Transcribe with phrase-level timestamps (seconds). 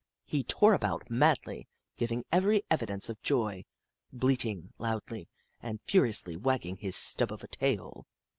[0.25, 3.65] He tore about madly, giving every evidence of joy,
[4.11, 5.29] bleating loudly,
[5.61, 8.07] and furiously wagging his stub of a tail.